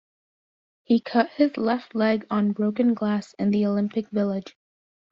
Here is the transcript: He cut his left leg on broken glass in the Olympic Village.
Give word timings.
He 0.81 0.99
cut 0.99 1.29
his 1.29 1.57
left 1.57 1.93
leg 1.93 2.25
on 2.31 2.53
broken 2.53 2.95
glass 2.95 3.35
in 3.37 3.51
the 3.51 3.67
Olympic 3.67 4.09
Village. 4.09 4.57